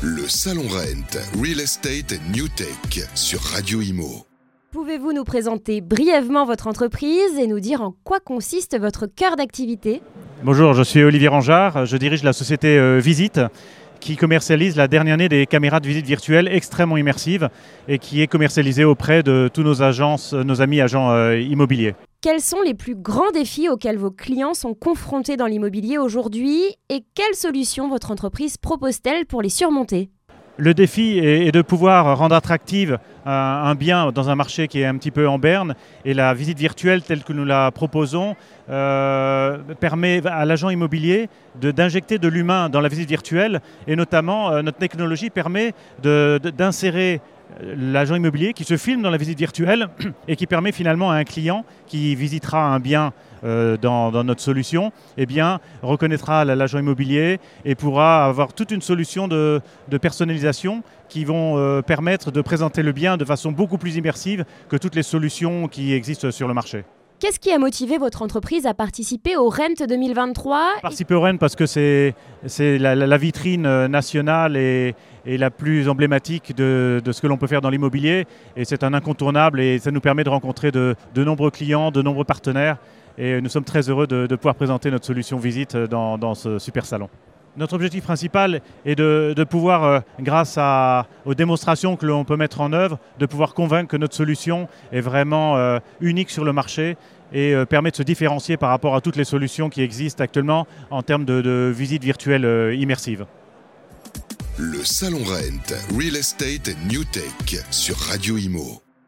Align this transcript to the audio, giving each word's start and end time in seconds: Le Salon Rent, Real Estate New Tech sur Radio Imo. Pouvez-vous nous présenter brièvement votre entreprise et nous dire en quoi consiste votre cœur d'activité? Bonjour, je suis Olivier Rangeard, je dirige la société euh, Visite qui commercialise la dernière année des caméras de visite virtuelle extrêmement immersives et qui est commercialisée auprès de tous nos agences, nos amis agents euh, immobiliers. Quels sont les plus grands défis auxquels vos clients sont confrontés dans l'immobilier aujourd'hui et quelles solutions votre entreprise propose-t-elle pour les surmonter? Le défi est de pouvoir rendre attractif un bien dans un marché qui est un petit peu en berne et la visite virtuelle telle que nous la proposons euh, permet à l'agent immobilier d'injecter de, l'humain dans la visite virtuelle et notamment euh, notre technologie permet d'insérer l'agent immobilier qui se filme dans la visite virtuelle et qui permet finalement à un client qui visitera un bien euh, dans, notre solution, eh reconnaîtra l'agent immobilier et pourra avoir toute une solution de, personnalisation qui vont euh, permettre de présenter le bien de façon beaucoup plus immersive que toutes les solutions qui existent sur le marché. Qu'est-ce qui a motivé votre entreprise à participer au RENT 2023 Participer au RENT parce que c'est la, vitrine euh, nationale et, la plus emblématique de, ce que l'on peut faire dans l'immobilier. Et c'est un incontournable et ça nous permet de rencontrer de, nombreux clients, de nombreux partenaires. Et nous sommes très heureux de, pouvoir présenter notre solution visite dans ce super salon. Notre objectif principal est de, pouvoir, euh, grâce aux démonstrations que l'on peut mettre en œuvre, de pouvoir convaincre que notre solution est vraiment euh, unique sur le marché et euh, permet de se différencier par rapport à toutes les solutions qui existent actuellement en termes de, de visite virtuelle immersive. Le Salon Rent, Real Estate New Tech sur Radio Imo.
Le 0.00 0.28
Salon 0.28 0.62
Rent, 0.68 1.18
Real 1.42 1.58
Estate 1.58 2.20
New 2.32 2.46
Tech 2.46 3.04
sur 3.16 3.40
Radio 3.40 3.80
Imo. 3.80 4.24
Pouvez-vous 4.70 5.12
nous 5.12 5.24
présenter 5.24 5.80
brièvement 5.80 6.44
votre 6.44 6.68
entreprise 6.68 7.36
et 7.36 7.48
nous 7.48 7.58
dire 7.58 7.82
en 7.82 7.96
quoi 8.04 8.20
consiste 8.20 8.78
votre 8.78 9.06
cœur 9.06 9.34
d'activité? 9.34 10.00
Bonjour, 10.44 10.72
je 10.74 10.84
suis 10.84 11.02
Olivier 11.02 11.26
Rangeard, 11.26 11.84
je 11.84 11.96
dirige 11.96 12.22
la 12.22 12.32
société 12.32 12.78
euh, 12.78 13.00
Visite 13.00 13.40
qui 13.98 14.16
commercialise 14.16 14.76
la 14.76 14.86
dernière 14.86 15.14
année 15.14 15.28
des 15.28 15.46
caméras 15.46 15.80
de 15.80 15.88
visite 15.88 16.06
virtuelle 16.06 16.46
extrêmement 16.46 16.96
immersives 16.96 17.48
et 17.88 17.98
qui 17.98 18.22
est 18.22 18.28
commercialisée 18.28 18.84
auprès 18.84 19.24
de 19.24 19.50
tous 19.52 19.64
nos 19.64 19.82
agences, 19.82 20.32
nos 20.32 20.62
amis 20.62 20.80
agents 20.80 21.10
euh, 21.10 21.40
immobiliers. 21.40 21.96
Quels 22.20 22.40
sont 22.40 22.62
les 22.62 22.74
plus 22.74 22.96
grands 22.96 23.30
défis 23.30 23.68
auxquels 23.68 23.96
vos 23.96 24.10
clients 24.10 24.52
sont 24.52 24.74
confrontés 24.74 25.36
dans 25.36 25.46
l'immobilier 25.46 25.98
aujourd'hui 25.98 26.64
et 26.88 27.04
quelles 27.14 27.36
solutions 27.36 27.88
votre 27.88 28.10
entreprise 28.10 28.56
propose-t-elle 28.56 29.24
pour 29.24 29.40
les 29.40 29.48
surmonter? 29.48 30.10
Le 30.56 30.74
défi 30.74 31.20
est 31.20 31.52
de 31.52 31.62
pouvoir 31.62 32.18
rendre 32.18 32.34
attractif 32.34 32.90
un 33.24 33.74
bien 33.76 34.10
dans 34.10 34.30
un 34.30 34.34
marché 34.34 34.66
qui 34.66 34.80
est 34.80 34.86
un 34.86 34.96
petit 34.96 35.12
peu 35.12 35.28
en 35.28 35.38
berne 35.38 35.76
et 36.04 36.12
la 36.12 36.34
visite 36.34 36.58
virtuelle 36.58 37.02
telle 37.02 37.22
que 37.22 37.32
nous 37.32 37.44
la 37.44 37.70
proposons 37.70 38.34
euh, 38.68 39.58
permet 39.78 40.20
à 40.26 40.44
l'agent 40.44 40.70
immobilier 40.70 41.28
d'injecter 41.54 42.18
de, 42.18 42.26
l'humain 42.26 42.68
dans 42.68 42.80
la 42.80 42.88
visite 42.88 43.08
virtuelle 43.08 43.60
et 43.86 43.94
notamment 43.94 44.50
euh, 44.50 44.62
notre 44.62 44.78
technologie 44.78 45.30
permet 45.30 45.72
d'insérer 46.02 47.20
l'agent 47.60 48.14
immobilier 48.14 48.52
qui 48.52 48.64
se 48.64 48.76
filme 48.76 49.02
dans 49.02 49.10
la 49.10 49.16
visite 49.16 49.38
virtuelle 49.38 49.88
et 50.28 50.36
qui 50.36 50.46
permet 50.46 50.72
finalement 50.72 51.10
à 51.10 51.16
un 51.16 51.24
client 51.24 51.64
qui 51.86 52.14
visitera 52.14 52.74
un 52.74 52.80
bien 52.80 53.12
euh, 53.44 53.76
dans, 53.76 54.10
notre 54.24 54.40
solution, 54.40 54.92
eh 55.16 55.26
reconnaîtra 55.82 56.44
l'agent 56.44 56.78
immobilier 56.78 57.38
et 57.64 57.74
pourra 57.74 58.26
avoir 58.26 58.52
toute 58.52 58.70
une 58.70 58.82
solution 58.82 59.28
de, 59.28 59.60
personnalisation 60.00 60.82
qui 61.08 61.24
vont 61.24 61.56
euh, 61.56 61.82
permettre 61.82 62.30
de 62.30 62.40
présenter 62.40 62.82
le 62.82 62.92
bien 62.92 63.16
de 63.16 63.24
façon 63.24 63.52
beaucoup 63.52 63.78
plus 63.78 63.96
immersive 63.96 64.44
que 64.68 64.76
toutes 64.76 64.94
les 64.94 65.02
solutions 65.02 65.68
qui 65.68 65.92
existent 65.92 66.30
sur 66.30 66.48
le 66.48 66.54
marché. 66.54 66.84
Qu'est-ce 67.20 67.40
qui 67.40 67.50
a 67.50 67.58
motivé 67.58 67.98
votre 67.98 68.22
entreprise 68.22 68.64
à 68.64 68.74
participer 68.74 69.36
au 69.36 69.48
RENT 69.48 69.88
2023 69.88 70.74
Participer 70.82 71.14
au 71.14 71.20
RENT 71.20 71.38
parce 71.38 71.56
que 71.56 71.66
c'est 71.66 72.14
la, 72.78 73.18
vitrine 73.18 73.66
euh, 73.66 73.88
nationale 73.88 74.56
et, 74.56 74.94
la 75.26 75.50
plus 75.50 75.88
emblématique 75.88 76.54
de, 76.54 77.02
ce 77.10 77.20
que 77.20 77.26
l'on 77.26 77.36
peut 77.36 77.48
faire 77.48 77.60
dans 77.60 77.70
l'immobilier. 77.70 78.24
Et 78.56 78.64
c'est 78.64 78.84
un 78.84 78.94
incontournable 78.94 79.60
et 79.60 79.80
ça 79.80 79.90
nous 79.90 80.00
permet 80.00 80.22
de 80.22 80.28
rencontrer 80.28 80.70
de, 80.70 80.94
nombreux 81.16 81.50
clients, 81.50 81.90
de 81.90 82.02
nombreux 82.02 82.24
partenaires. 82.24 82.76
Et 83.18 83.40
nous 83.40 83.48
sommes 83.48 83.64
très 83.64 83.90
heureux 83.90 84.06
de, 84.06 84.36
pouvoir 84.36 84.54
présenter 84.54 84.88
notre 84.92 85.06
solution 85.06 85.38
visite 85.38 85.76
dans 85.76 86.34
ce 86.36 86.60
super 86.60 86.86
salon. 86.86 87.08
Notre 87.58 87.74
objectif 87.74 88.04
principal 88.04 88.62
est 88.86 88.94
de, 88.94 89.44
pouvoir, 89.44 89.82
euh, 89.82 90.00
grâce 90.20 90.58
aux 91.26 91.34
démonstrations 91.34 91.96
que 91.96 92.06
l'on 92.06 92.24
peut 92.24 92.36
mettre 92.36 92.60
en 92.60 92.72
œuvre, 92.72 93.00
de 93.18 93.26
pouvoir 93.26 93.52
convaincre 93.52 93.90
que 93.90 93.96
notre 93.96 94.14
solution 94.14 94.68
est 94.92 95.00
vraiment 95.00 95.56
euh, 95.56 95.80
unique 96.00 96.30
sur 96.30 96.44
le 96.44 96.52
marché 96.52 96.96
et 97.32 97.54
euh, 97.54 97.66
permet 97.66 97.90
de 97.90 97.96
se 97.96 98.04
différencier 98.04 98.56
par 98.56 98.70
rapport 98.70 98.94
à 98.94 99.00
toutes 99.00 99.16
les 99.16 99.24
solutions 99.24 99.70
qui 99.70 99.82
existent 99.82 100.22
actuellement 100.22 100.68
en 100.90 101.02
termes 101.02 101.24
de, 101.24 101.40
de 101.40 101.72
visite 101.74 102.04
virtuelle 102.04 102.76
immersive. 102.78 103.26
Le 104.56 104.84
Salon 104.84 105.24
Rent, 105.24 105.98
Real 105.98 106.16
Estate 106.16 106.70
New 106.88 107.02
Tech 107.04 107.64
sur 107.70 107.96
Radio 107.96 108.36
Imo. 108.36 108.87